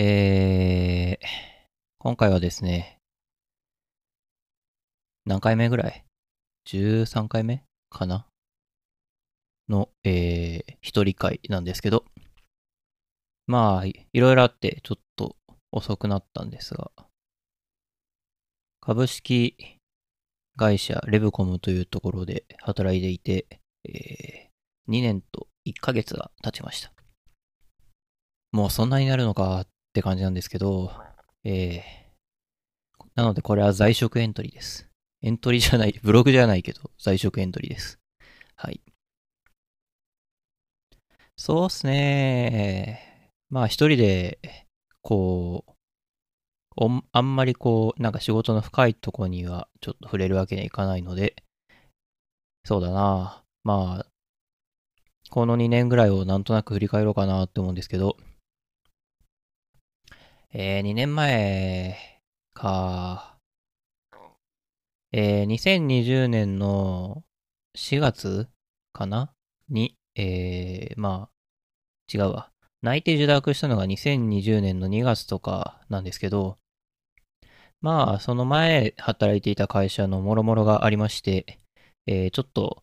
[0.00, 1.26] えー、
[1.98, 3.00] 今回はですね、
[5.26, 6.04] 何回目ぐらい
[6.68, 8.24] ?13 回目かな？
[9.68, 12.04] の、えー、一人会なんですけど、
[13.48, 15.34] まあ、いろいろあって、ちょっと
[15.72, 16.92] 遅くなったんですが、
[18.80, 19.56] 株式
[20.56, 23.46] 会社レブコムというところで働いていて、
[23.82, 26.92] えー、2年と1ヶ月が経ちました。
[28.52, 29.66] もうそんなになるのかっ
[29.98, 30.92] って感じなんですけど、
[31.42, 34.88] えー、なのでこれは在職エントリーです。
[35.22, 37.98] エントリーじゃない、ブログじゃないけど、在職エントリーです。
[38.54, 38.80] はい。
[41.36, 43.32] そうっすね。
[43.50, 44.38] まあ一人で、
[45.02, 45.72] こう、
[47.10, 51.34] あんまりこう、なんか仕事の深いとこにはちょっと触れるわけにはいかないので、
[52.64, 53.42] そうだな。
[53.64, 54.06] まあ、
[55.30, 58.16] この2年ぐらいをなんとなく振り返ろうかなって思うんですけど、
[60.54, 62.22] えー、2年前
[62.54, 63.36] か、
[65.12, 67.22] えー、2020年の
[67.76, 68.48] 4月
[68.94, 69.30] かな？
[69.68, 71.30] に、えー、まあ、
[72.10, 72.50] 違うわ。
[72.80, 76.56] 内定受諾したのが2020年の2月とかなんですけど、
[77.82, 81.58] まあ、その前働いていた会社の諸々がありまして、
[82.06, 82.82] えー、ちょっと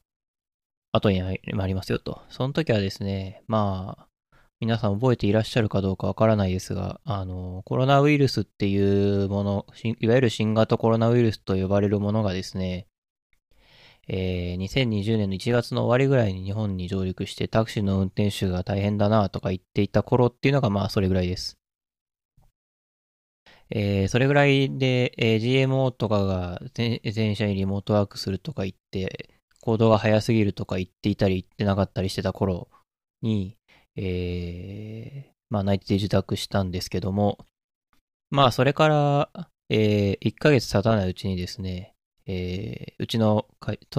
[0.91, 2.21] 後にありますよと。
[2.29, 4.07] その時はですね、まあ、
[4.59, 9.65] 皆さん覚えていらっしゃるかどうかわからないですが、あの、コロナウイルスっていうもの、
[9.99, 12.87] いわゆる新型コロナウイルスと呼ばれるものがですね、
[14.07, 21.57] えー2020年の1月の終わりぐらいに日本に上陸してタクシーの運転手が大変だなとか言っていた頃っていうのがまあそれぐらいです。
[23.71, 32.69] えーそれぐらいで、えー GMO とかが全社にリモートワークするとか言って、行動が早すぎるとか言っていたり言ってなかったりしてた頃
[33.21, 33.57] に、
[33.95, 37.37] えーまあ内定受託したんですけども、
[38.31, 39.29] まあそれから、
[39.69, 41.93] え1ヶ月経たないうちにですね、
[42.25, 43.45] えーうちの、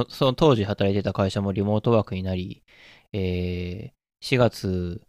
[0.09, 2.63] その当時働いてた会社もリモートワークになり、
[3.13, 5.03] えー4月、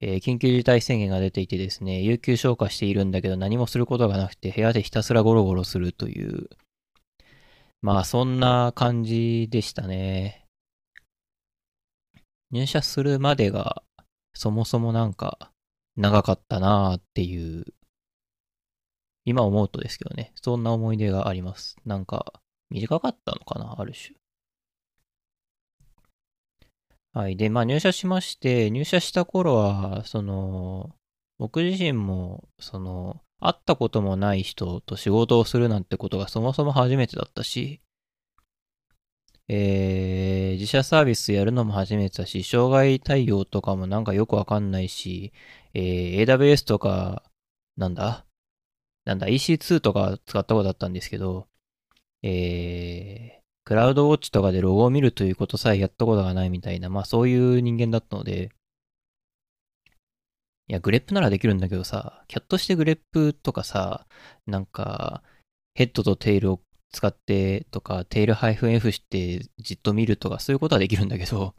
[0.00, 6.48] えー緊急事態宣言が出ていてですね、有給消化しているんだけど何もすることがなくて部屋でひたすらゴロゴロするという、
[7.82, 10.46] まあそんな感じでしたね。
[12.50, 13.82] 入社するまでが
[14.34, 15.50] そもそもなんか
[15.96, 17.64] 長かったなーっていう、
[19.24, 21.76] 今思うとですけどね、そんな思い出があります。
[21.86, 22.40] なんか
[22.70, 24.16] 短かったのかな、ある種。
[27.12, 27.36] はい。
[27.36, 30.96] で、まあ入社しまして、入社した頃は、その、
[31.38, 37.82] 僕自身も、その、会ったこともない人と仕事をするなんてことがそもそも初めてだったし、
[39.48, 40.13] えー、
[40.54, 45.32] 自社サービスやるのも初めてだし、障害対応とかもなんかよくわかんないし、
[45.74, 47.22] えー、AWS とか、
[47.76, 48.26] なんだ？
[49.04, 51.48] なんだ、EC2 とか使ったことあったんですけど、
[52.22, 58.50] えー、クラウドウォッチとかでロゴを見るということさえやったことがないみたいな、まあそういう人間だったので、
[60.68, 64.06] いや、グレップならできるんだけどさ、キャットしてグレップとかさ、
[64.46, 65.22] なんか、
[65.74, 66.60] ヘッドとテイルを
[66.94, 71.54] 使ってとか、テイル -f してじっと見るとか、そういうことはできるんだけど、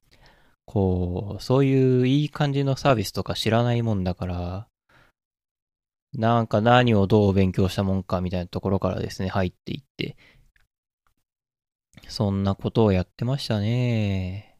[0.66, 4.68] こう、そういういい感じのサービスとか知らないもんだから、
[6.12, 10.16] なんか何をどう勉強したもんかみたいなところからですね、入っていって、
[12.08, 14.56] そんなことをやってましたね。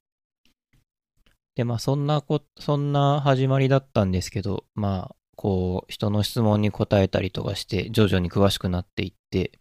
[1.54, 9.58] で、まあそんなこ、そんな始まりだったんですけど、まあ、こう、人の質問に答えたりとかして、徐々に詳しくなっていって、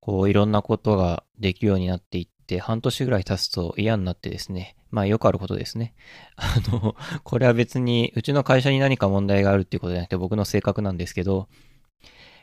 [0.00, 5.94] こう、いろんなことができるようになっていって、半年ぐらい経つと嫌になってですね、まあよくあることですね。
[6.36, 11.48] あの、これは別に、うちの会社に何か問題があるっていうことじゃなくて僕の性格なんですけど、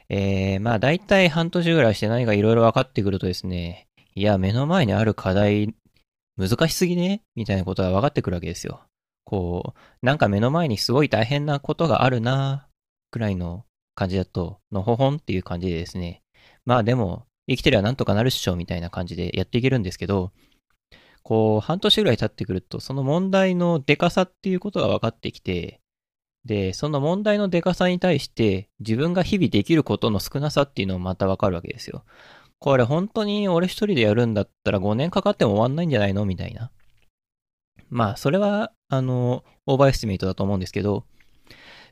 [0.10, 5.74] えー、まあ大体半年ぐらいして何かいろいろ分かってくるとですね、いや、目の前にある課題、
[6.38, 7.22] 難しすぎね？
[7.36, 8.84] みたいなことが分かってくるわけですよ。
[9.24, 12.68] こう、なんか目の前にすごい大変なことがあるな
[13.12, 13.66] くらいの
[13.96, 16.22] 感じだと、のほほんっていう感じでですね、
[16.66, 20.32] まあでも、生きてりゃなんとかなるっしょみたいな感じでやっていけるんですけど、
[21.24, 25.82] こう、半年ぐらい経ってくると、その問題のデカさっていうことが分かってきて、
[26.46, 32.06] で、その問題のデカさに対して、自分が日々できることの少なさっていうのもまた分かるわけですよ。
[32.60, 36.72] これ本当に俺一人でやるんだったら5年かかっても終わんないんじゃないのみたいな。
[37.90, 41.06] まあ、それは、あの、 overestimate だと思うんですけど、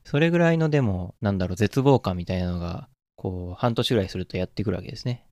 [0.03, 5.25] それぐらいのでも、なんだろう、絶望感みたいなのが、こう、半年ぐらいするとやってくるわけですね。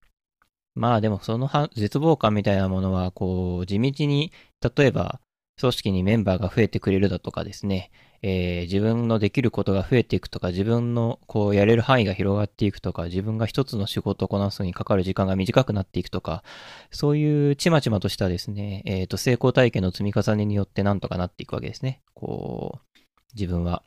[0.75, 4.31] まあでもその絶望感みたいなものは、こう、地道に、
[4.75, 5.19] 例えば、
[5.59, 7.91] 組織にメンバーが増えてくれるだとかですね、
[8.23, 16.43] えー、自分のできることが増えていくとか、自分のこうやれる範囲が広がっていくとか、自分が一つの仕事をこなすのにかかる時間が短くなっていくとか、
[16.91, 22.01] そういうちまちまとしたですね、えっ、ー、と、成功体験の積み重ねによってなんとかなっていくわけですね。
[22.13, 22.99] こう、
[23.33, 23.83] 自分は、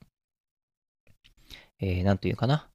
[1.81, 2.69] えー、なんというかな。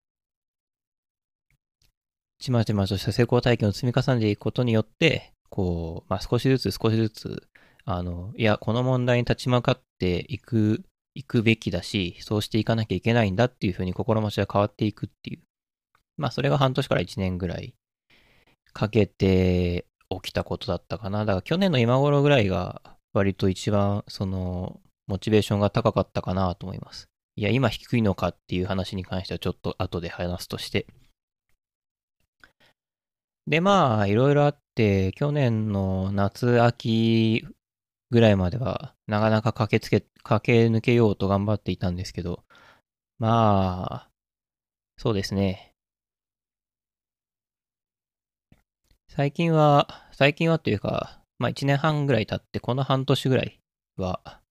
[2.40, 7.48] ちまちまとした成功体験を積み重ねていくことによって、こう、まあ、少しずつ少しずつ、
[7.86, 10.84] あの、いや、この問題に立ち向かっていく
[11.16, 15.40] 行くべきだし、そうしていかなきゃいけないんだっていうふうに心持ちが変わっていくっていう。
[16.18, 17.74] まあそれが半年から1年ぐらい
[18.74, 21.26] かけて起きたことだったかな。
[21.26, 22.82] だから去年の今頃ぐらいが
[23.14, 27.10] 割と一番そのモチベーションが高かったかなと思います。
[27.36, 30.88] いや、今低いのかっていう話に関してはちょっと後で話すとして。
[33.50, 37.48] で、まあ、いろいろあって、去年の夏、秋
[38.12, 42.44] ぐらいまでは、なかなか駆けつけ、駆け抜けようと頑張っていたんですけど、
[43.18, 44.12] まあ、
[44.98, 45.74] そうですね。
[49.08, 53.60] 最近は、最近はというか、まあ一年半ぐらい経って、この半年ぐらい
[53.98, 54.44] は、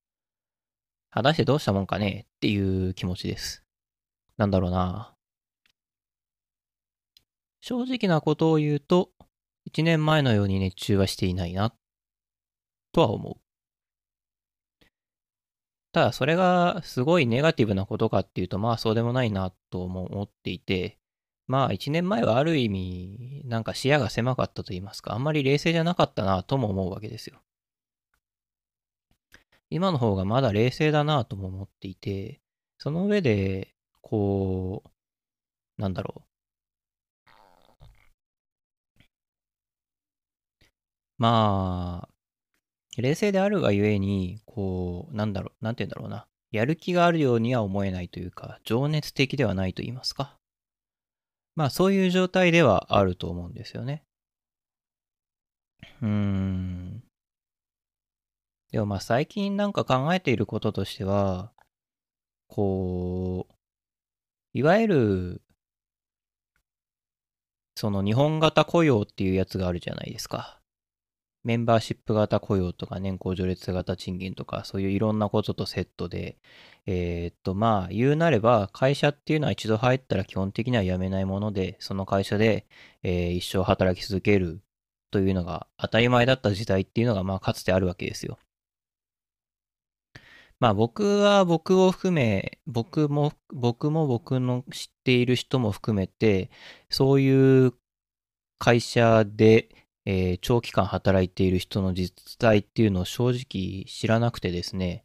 [1.11, 3.63] 果たしてどうしたもんかねっていう気持ちです。
[4.39, 5.18] なんだろうな。
[7.61, 9.11] 正直なことを言うと、
[9.65, 11.75] 一年前のように熱中はしていないな、
[12.93, 13.41] とは思う。
[15.93, 20.99] ただそれがすごいネガティブなことかっていうと、まあそうでもないなとも思っていて、
[21.47, 27.41] まあ一年前はある意味、なんか視野が狭かったと言いますか、あんまり冷静じゃなかったなとも思うわけですよ。
[29.71, 32.41] 今の方がまだ冷静だなとも思っていて、
[32.79, 36.28] その上で、こう、なんだろう。
[41.19, 46.27] まあ、冷静であるがゆえに、こう、なんだろう、なんて言うんだろうな。
[46.51, 50.37] やる気があるようには思えないというか、情熱的ではないと言いますか。
[51.55, 54.05] まあ、そういう状態ではあると思うんですよね。
[56.01, 57.03] うーん。
[58.71, 61.53] でもまあ、最近なんか考えていることとしては、
[62.47, 63.55] こう、
[64.53, 65.43] いわゆる、
[67.77, 70.58] その日本型雇用っていうやつがあるじゃないですか。
[71.49, 76.37] メンバーシップ型雇用とか年功序列型賃金とかそういういろんなこととセットで、
[76.85, 82.67] えー、っとまあ言うなれば会社っていうのは一度入ったら基本的には辞めないものでその会社で、
[83.03, 84.61] えー、一生働き続ける
[85.11, 88.39] というのが当たり前だった時代っていうのがまあかつてあるわけですよ。
[90.61, 96.51] まあ僕は僕を含め、僕も、僕も僕の知っている人も含めて、
[96.91, 97.75] そういう
[98.59, 99.69] 会社で、
[100.11, 105.05] えー、長期間働いている人の実態っていうのを正直知らなくてですね、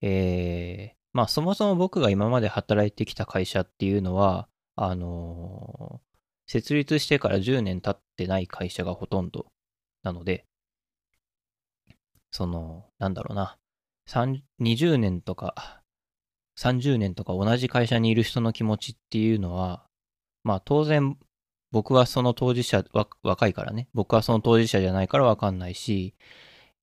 [0.00, 9.44] えー、まあそもそも僕が今まで働いてきた会社っていうのは、あのー、設立してから10年経ってない会社がほとんど
[10.02, 10.46] なので、
[12.30, 13.58] その、なんだろうな、
[14.08, 15.82] 20年とか
[16.58, 19.84] 30年とか同じ会社にいる人の気持ちっていうのは、
[20.42, 21.18] まあ当然
[21.72, 22.84] 僕はその当事者、
[23.22, 23.88] 若いからね。
[23.94, 26.14] 僕はその当事者じゃないからわかんないし、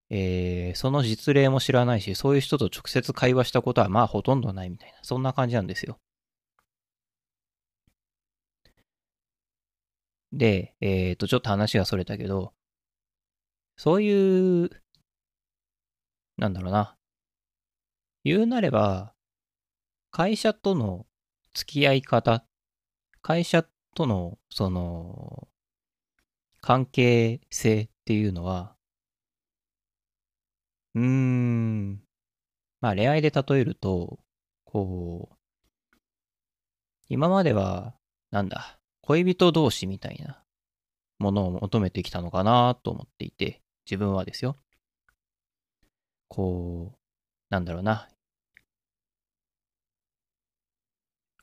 [0.09, 5.99] えー、その実例も知らないし、そういう人と直接会話したことはまあほとんどないみたいな、そんな感じなんですよ。
[10.31, 12.53] で、えっ、ー、と、ちょっと話がそれたけど、
[13.77, 14.69] そういう、
[16.37, 16.97] なんだろうな。
[18.23, 19.13] 言うなれば、
[20.11, 21.05] 会社との
[21.53, 22.45] 付き合い方、
[23.21, 23.65] 会社
[23.95, 25.47] との、その、
[26.61, 28.75] 関係性っていうのは、
[30.95, 32.01] うーん、
[32.81, 34.19] まあ恋愛で例えると、
[34.65, 35.35] こう、
[37.09, 37.95] 今までは、
[38.31, 40.43] なんだ、恋人同士みたいな
[41.19, 44.57] ものを求めてきたのかなと思っていて、自分はですよ。
[46.29, 46.99] こう、
[47.49, 48.09] なんだろうな。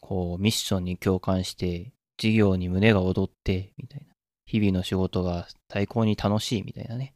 [0.01, 4.15] こう、ミッションに共感して、事業に胸が躍って、みたいな。
[4.47, 7.15] 日々の仕事が最高に楽しいみたいなね。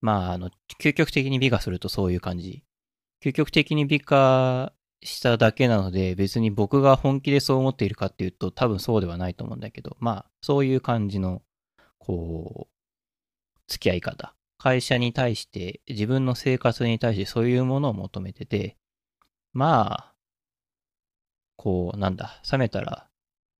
[0.00, 0.50] まあ、あの、
[0.80, 2.62] 究極的に美化するとそういう感じ。
[3.22, 11.42] 究極的に美化しただけなので、別に僕が本気でそう思っているかっていうと、多分そうではないと思うんだけど、まあ、そういう感じの、
[11.98, 14.34] こう、付き合い方。
[14.58, 18.76] 会社に対して、自分の生活に対してそういうものを求めてて、
[19.52, 20.09] まあ、
[21.60, 23.06] こう、なんだ、冷めたら、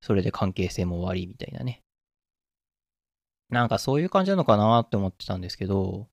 [0.01, 1.83] それで関係性も終わりみたいなね。
[3.49, 6.09] なんかそういう感じなのかなって思ってたんですけど、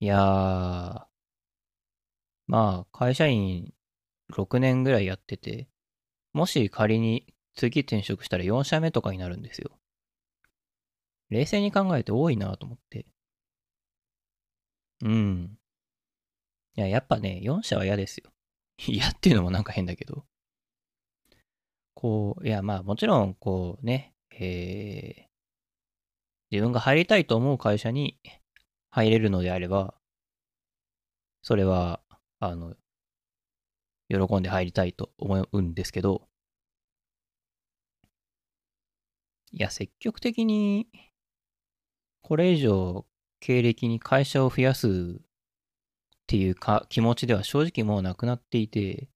[0.00, 1.06] いやー、
[2.46, 3.72] まあ、会社員
[4.28, 5.68] 6年ぐらいやってて、
[6.34, 9.80] もし仮に次転職したら4社目とかになるんですよ。
[11.30, 13.06] 冷静に考えて多いなと思って。
[15.02, 15.59] うん。
[16.76, 18.30] いや、やっぱね、4社は嫌ですよ。
[18.86, 20.24] 嫌っていうのもなんか変だけど。
[21.94, 25.30] こう、いや、まあもちろん、こうね、えー、
[26.50, 28.18] 自分が入りたいと思う会社に
[28.90, 29.94] 入れるのであれば、
[31.42, 32.02] それは、
[32.38, 32.74] あの、
[34.08, 36.28] 喜んで入りたいと思うんですけど、
[39.52, 40.88] いや、積極的に、
[42.22, 43.06] これ以上、
[43.40, 45.20] 経歴に会社を増やす
[46.30, 49.08] っていうか気持ちでは正直もうなくなっていて、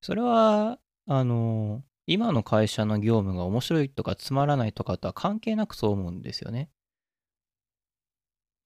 [0.00, 6.68] それは、あの、今の会社の業務が面白いとかつまらないとかとは関係なくそう思うんですよね。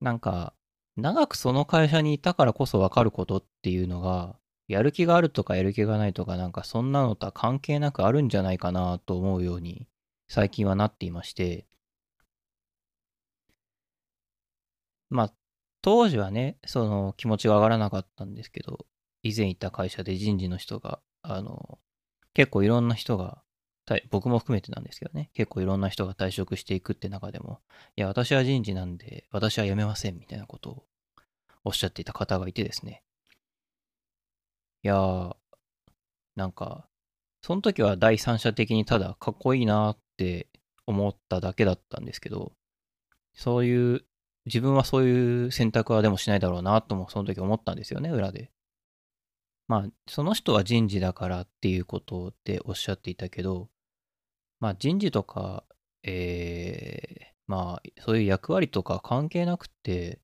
[0.00, 0.55] なんか、
[0.97, 4.38] 長くその会社にいたからこそわかることっていうのが、
[4.69, 9.87] やる気があるとかやる気がないとかなんかそんなのとは関係なくあるんじゃないかなと思うように
[10.28, 11.66] 最近はなっていまして、
[15.11, 15.33] まあ、
[15.83, 18.87] 当時はね、その気持ちが上がらなかったんですけど、
[19.23, 21.79] 以前いた会社で人事の人が、あの、
[22.35, 23.43] 結構いろんな人が、
[24.11, 27.61] 僕も含めてなんですけどね、結構いろんな人が退職していくって中でも、
[27.97, 30.85] いや、私は人事なんで、私は辞めませんみたいなことを
[31.65, 33.03] おっしゃっていた方がいてですね。
[34.83, 35.37] いやー、
[36.35, 36.89] なんか、
[37.43, 40.49] その時は第三者的にただかっこいいなって
[40.87, 42.53] 思っただけだったんですけど、
[43.35, 44.05] そういう
[44.47, 48.50] 自分はそういう選択はでもしないだろうなともその時思ったんですよね、裏で。
[49.69, 53.69] まあ、その人は人事だからっていうことでおっしゃっていたけど、
[54.61, 55.65] まあ人事とか、
[56.05, 60.21] えー、まあそういう役割とか関係なくて、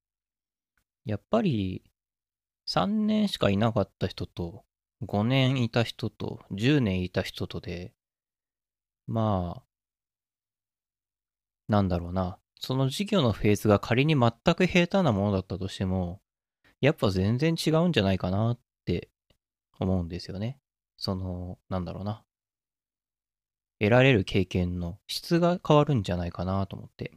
[1.05, 1.83] やっぱり
[2.67, 4.63] 3年しかいなかった人と、
[5.05, 7.93] 5年いた人と、10年いた人とで、
[9.07, 9.63] まあ、
[11.67, 12.39] なんだろうな。
[12.65, 16.21] その事業のフェーズが仮に全く平坦なものだったとしても、
[16.79, 19.09] やっぱ全然違うんじゃないかなって
[19.79, 20.57] 思うんですよね。
[20.95, 22.23] その、なんだろうな。
[23.79, 27.11] 得られる経験の質が変わるんじゃないかなと思って。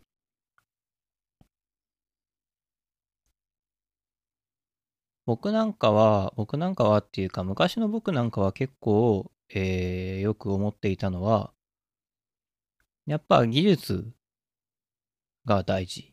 [5.27, 11.53] 僕なんかは、僕なんかはっていうか、昔の僕なんかは結構、えー、よく思っていたのは、
[13.07, 14.13] やっぱ技術
[15.47, 16.13] が大事。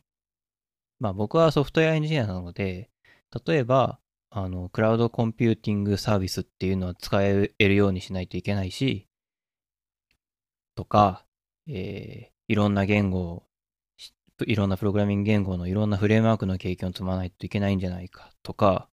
[1.00, 2.90] まあ僕はソフトウェアエンジニアなので、
[3.46, 3.98] 例えば、
[4.30, 9.06] あの、クラウドコンピューティングサービスっていうのは使えるようにしないといけないし、
[10.74, 11.24] とか、
[11.68, 13.46] えー、いろんな言語を
[14.46, 18.88] いろんなプログラミング言語のいろんなフレームワークの経験を積まないといけないんじゃないかとか、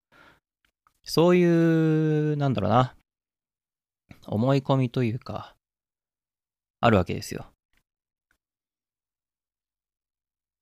[1.03, 1.43] そうい
[2.33, 2.95] う、なんだろうな、
[4.27, 5.55] 思い込みというか、
[6.79, 7.50] あるわけですよ。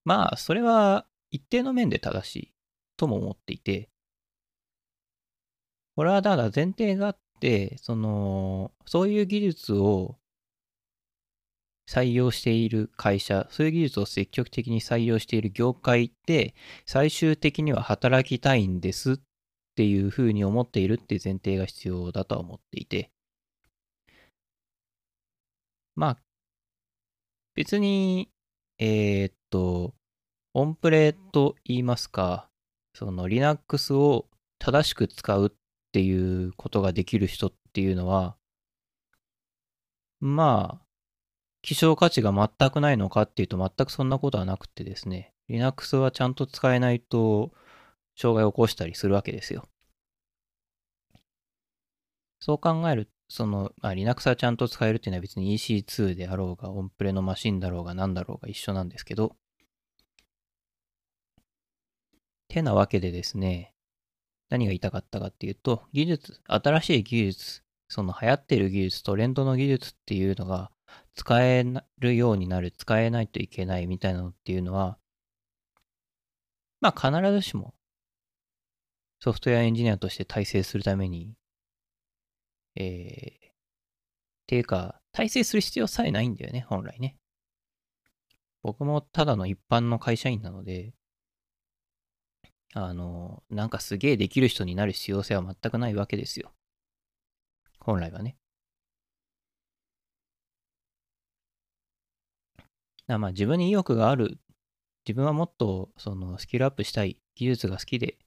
[0.06, 2.54] まあ、それは一定の面で正しい
[2.98, 3.90] とも思っていて、
[5.96, 10.18] これはただ前提があって、その、そういう技術を
[11.90, 16.54] 採用している会社、そういう技術を積極的に採用している業界で、
[16.86, 19.18] 最終的には働きたいんですっ
[19.76, 23.12] ていうふうに思っているっていう前提が必要だとは思っていて、
[25.96, 26.18] まあ、
[27.56, 28.30] 別に、
[28.78, 29.94] えー、っと、
[30.54, 32.50] オンプレと言いますか、
[32.94, 34.28] その Linux を
[34.60, 35.52] 正しく使うっ
[35.92, 38.36] ていうことができる人っていうのは、
[40.20, 40.86] まあ、
[41.62, 47.52] 希少価値が全くないのかっていうと全くそんなことはなくてですね、Linux はちゃんと使えないと
[48.18, 49.68] 障害を起こしたりするわけですよ。
[52.40, 59.36] そう考える、その、まあ、Linux はちゃんと使えるっていうのは別に EC2 であろうが、オンプレのマシンだろうが何だろうが一緒なんですけど、
[62.50, 63.74] てなわけでですね、
[64.50, 70.72] 何が言いたかったかっていうと、技術、新しい技術、その流行ってる技術、トレンドの技術っていうのが
[71.16, 71.64] 使え
[72.00, 74.98] るようになる、使えないといけないみたいなのっていうのは、
[76.82, 77.74] まあ必ずしも
[79.22, 81.36] ソフトウェアエンジニアとして体制するために、
[82.76, 83.54] えー、っ
[84.48, 87.18] ていうか、体制する必要さえないんだよね、本来ね。
[88.64, 90.94] 僕もただの一般の会社員なので、
[92.74, 96.52] あの、なんかすげえできる人になる必要性は全くないわけですよ。
[97.80, 98.38] 本来はね。
[103.08, 104.38] まあ自分に意欲がある
[105.08, 108.18] 自分はもっとそのスキルアップしたい、技術が好きで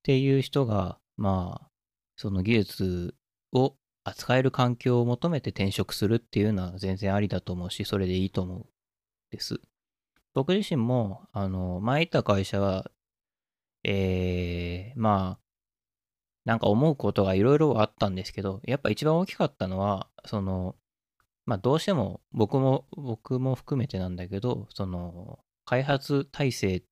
[0.00, 1.68] っていう人が、まあ、
[2.16, 3.14] その技術
[3.52, 8.66] を扱える環境を求めて転職するっていうのは全然ありだと思うし、それでいいと思う
[9.30, 9.60] です。
[10.32, 12.90] 僕自身も、あの、前行った会社は、
[13.84, 15.40] えー、まあ、
[16.44, 20.76] なんか思うことがいろいろあったんですけど、やっぱ一番大きかったのは、その、
[21.46, 26.84] まあどうしても僕も、僕も含めてなんだけど、その、開発体制、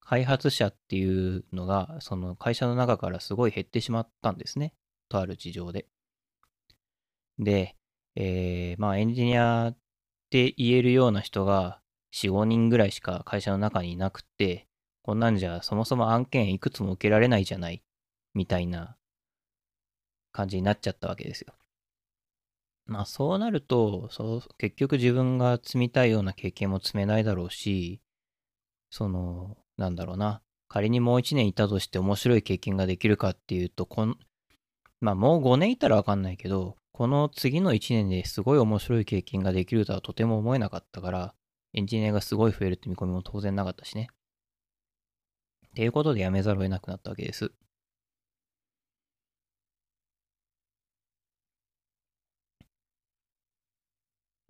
[0.00, 4.74] 開発者っていうのが、その会社の中からすごい減ってしまったんですね。
[5.08, 5.86] とある事情で。
[7.38, 7.76] で、
[8.16, 9.78] えー、まあエンジニアっ
[10.30, 11.80] て言えるような人が
[12.12, 14.67] 4、5人ぐらいしか会社の中にいなくて、
[15.02, 17.82] こんなんじゃそもそも案件いくつも受けられないじゃない
[18.34, 18.96] みたいな
[20.32, 21.54] 感じになっちゃったわけですよ。
[22.86, 28.00] まあそうなると、そう結局自分が積みたいような経験も積めないだろうし、
[28.90, 34.18] その、なんだろうな、仮にもう1年いたとして面白い経験ができるかっていうと、こん
[35.00, 41.34] まあもう5年いたらわかんないけど、この次の1年ですごい面白い経験ができるとはとても思えなかったから、
[41.74, 44.08] エンジニアがすごい増えるって見込みも当然なかったしね。
[45.78, 47.52] っていうことで辞めざるを得なくなったわけです。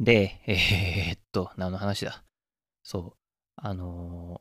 [0.00, 2.24] で、えー、っと、何の話だ？
[2.82, 3.16] そう。
[3.56, 4.40] あの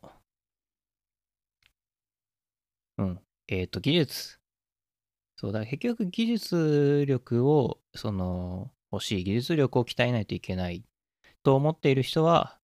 [3.00, 3.20] ー、うん。
[3.50, 4.40] えー、っと、技術。
[5.36, 10.86] そうだ、結局技術力を、その、欲しい、技術力を鍛えないといけない
[11.44, 12.58] と思っている人は、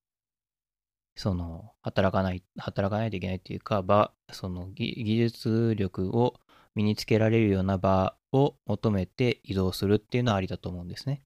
[1.15, 6.39] その、働かない、働かないといけないっていうか、場、その技術力を
[6.75, 11.25] 身につけられるような場を求めて移動するっていうのはありだと思うんですね。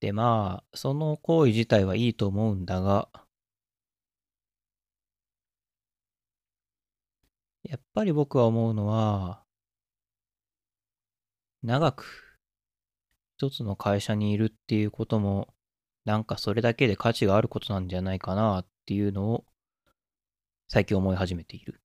[0.00, 3.08] で、まあ、その行為自体はいいと思うんだが、
[7.64, 9.44] やっぱり僕は思うのは、
[11.64, 12.23] 長く
[13.36, 15.54] 一つの会社にいるっていうことも、
[16.04, 19.44] なんかそれだけで価値があることなんじゃないかなっていうのを
[20.68, 21.80] 最近思い始めている。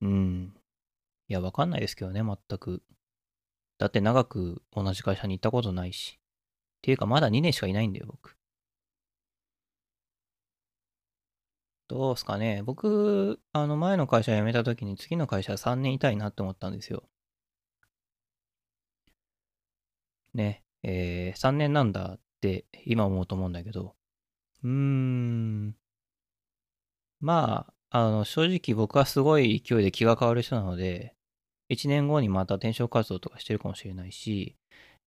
[0.00, 0.54] うん。
[1.28, 2.82] いや、わかんないですけどね、全く。
[3.78, 6.18] だって長く同じ会社に行ったことないし。
[6.18, 8.36] っていうか、まだ2年しかいないんだよ、僕。
[11.88, 12.62] どうすかね。
[12.64, 17.08] 僕、あの、前の会社辞めた時に次の会社3年いたいなって思ったんですよ。
[20.34, 20.62] ね。
[20.82, 23.94] えー、3年なんだって今思うと思うんだけど。
[24.62, 25.76] うーん。
[27.20, 31.14] まあ、あの、正直僕はすごい勢いで気が変わる人なので、
[31.70, 34.56] 1年後にまた転職活動とかしてるかもしれないし、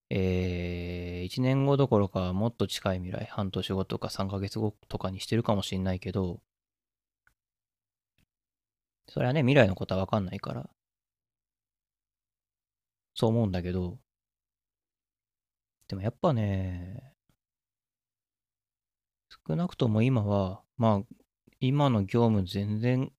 [0.09, 6.41] えー、1年後どころかもっと近い未来、半年後とか3ヶ月後とかにしてるかもしれないけど、
[9.10, 10.69] それはね、未来のことはわかんないから、
[13.15, 14.00] そう思うんだけど、
[15.88, 17.13] でもやっぱね、
[19.48, 21.15] 少なくとも今は、まあ、
[21.60, 23.12] 今の業務全然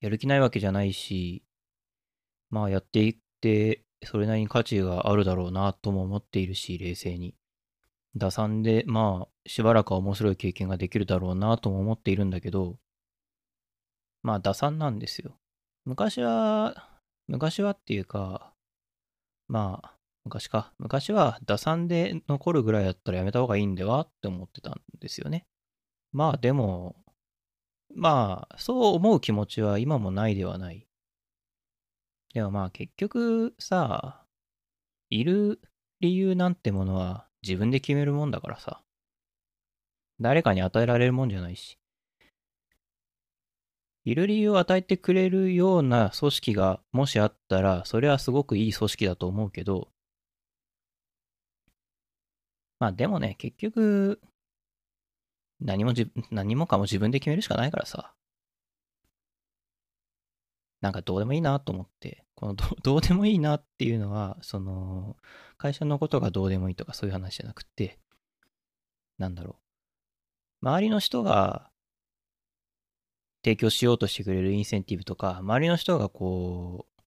[0.00, 1.44] やる気ないわけじゃないし、
[2.50, 7.36] まあやっていって、それなりに価値があるだろうなとも思っているし、冷静に。
[8.16, 12.78] 打算で、まあ、しばらくは面白い経験ができるだろうなとも思っているんだけど、
[14.22, 15.36] まあ、打算なんですよ。
[15.84, 16.88] 昔は、
[17.26, 18.52] 昔はっていうか、
[19.48, 20.72] まあ、昔か。
[20.78, 25.46] 昔は打算で残るぐらいだったらやめた方がいいんではって思ってたんですよね。
[26.12, 26.96] まあでも、
[27.94, 30.86] まあ、そう思う気持ちは今もないではない。
[32.34, 34.24] でもまあ結局さ、
[35.10, 35.60] いる
[36.00, 38.82] 理由なんてものは自分で決めるもんだからさ。
[40.20, 41.78] 誰かに与えられるもんじゃないし。
[44.04, 49.88] いる理由を与えてくれるような組織がもしあったら、それはすごくいい組織だと思うけど、
[52.78, 54.20] まあでもね、結局、
[55.60, 58.14] 何もじ、何もかも自分で決めるしかないからさ。
[60.80, 65.16] なんかどうでもいいなと思って、このど どうでもいいなっていうのは、その、
[65.56, 68.00] 会社のことがどうでもいいとかそういう話じゃなくて、
[69.18, 69.60] なんだろ
[70.62, 70.66] う。
[70.66, 71.71] 周りの人が
[73.44, 77.02] 提供しようとしてくれるインセンティブとか、周りの人がこう、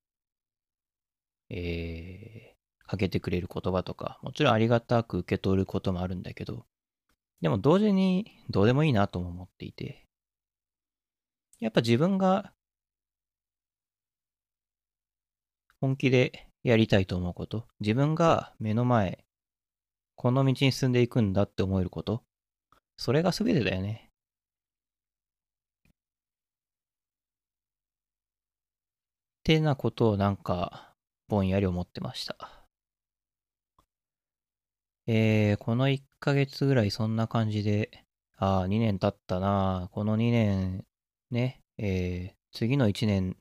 [1.50, 6.66] えー、かけてくれる言葉とか、もちろんありがたく受け取ることもあるんだけど、
[7.42, 10.06] でも同時にどうでもいいなとも思っていて、
[11.60, 12.54] やっぱ自分が
[15.80, 19.24] 本気でやりたいと思うこと、自分が目の前、
[20.16, 22.24] この道に進んでいくんだって思えること、
[22.98, 24.12] それが全てだよね。
[29.46, 30.96] てなことをなんか、
[31.28, 32.66] ぼんやり思ってました。
[35.06, 38.06] えー、この1ヶ月ぐらいそんな感じで、
[38.38, 40.86] ああ、2年経ったなこの2年、
[41.30, 43.38] ね、えー、次の1年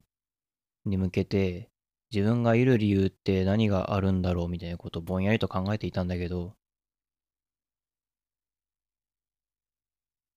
[0.85, 1.71] に向けて、
[2.13, 6.55] 自分がいる理由って何があるんだろうみたいなことをぼんやりと考えていたんだけど、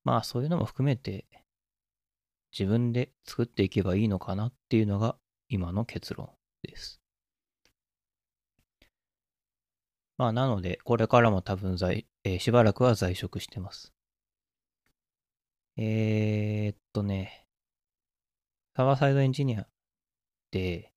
[0.05, 1.25] まあそういうのも含めて
[2.57, 5.17] 自分で作っていけばいいのかなっていうのが
[5.49, 6.29] 今の結論
[6.63, 7.01] です。
[10.17, 13.93] まあなので、これからも多分在、えー、しばらくは在職してます。
[15.77, 17.45] えー、っとね、
[18.75, 19.67] サーバーサイドエンジニアっ
[20.51, 20.91] て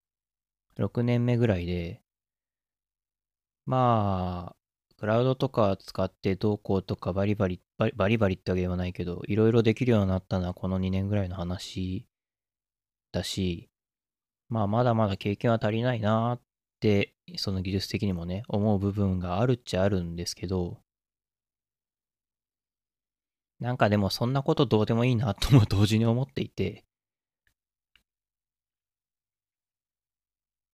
[0.77, 2.03] 6年目ぐらいで、
[3.67, 4.57] まあ、
[4.99, 12.07] クラウドとか使ってどうこうとかバリバリ、バリバリってわけではないけど、いろいろできるようになったのはこの2年ぐらいの話
[13.13, 13.69] だし、
[14.51, 16.41] まあまだまだ経験は足りないなっ
[16.81, 20.83] て、その技術的にもね、思う部分があるっちゃあるんですけど、
[23.61, 26.85] なんかでもそんなことどうでもいいなとも同時に思っていて、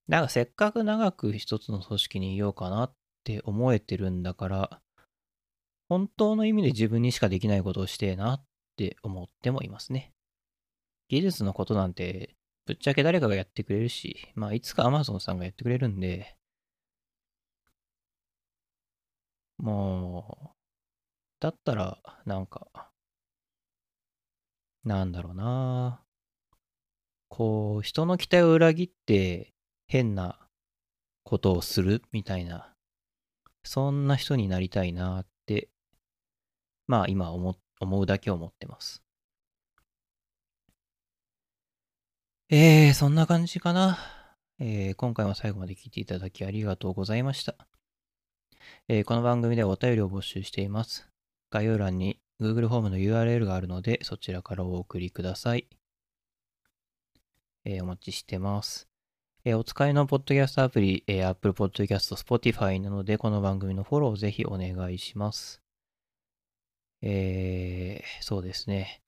[0.08, 4.80] なんかせっかく長く一つの組織にいようかなって思えてるんだから、
[5.88, 8.44] 本当の意味で自分にしかできないことをしてえなっ
[8.76, 10.12] て思ってもいますね。
[11.08, 16.36] 技術のことなんて、ぶっちゃけ誰かがやってくれるし、まあいつか Amazon さんがやってくれるんで、
[19.58, 20.56] もう、
[21.40, 22.90] だったら、なんか、
[24.84, 26.02] なんだろうな
[27.28, 29.52] こう、人の期待を裏切って、
[29.88, 30.48] 変な
[31.24, 32.74] ことをするみたいな、
[33.64, 35.68] そんな人になりたいなって、
[36.88, 39.05] まあ今思思うだけ思ってます。
[42.48, 43.98] えー、そんな感じかな。
[44.60, 47.56] えー、今回も最後まで聞いていただきありがとうございました。
[48.86, 51.08] えー、この番組ではお便りを募集しています。
[51.50, 55.66] 概要欄に Google ホームの URL があるので、そちらからお送りください。
[57.64, 58.88] えー、お待ちしてます。
[59.44, 65.60] えー、お使いのポッドキャストアプリ、えー、Apple Podcast、Spotify なので、この番組のフォローをぜひお願いします。
[67.02, 69.02] えー、そうですね。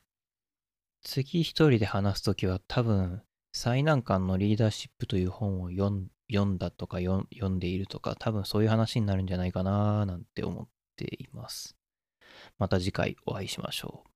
[1.04, 3.22] 次一人で話すときは多分、
[3.52, 11.76] 最難関のリーダーシップという本を読んだとか読んでいるとか、多分そういう話になるんじゃないかななんて思っています。
[12.58, 14.10] また次回お会いしましょう。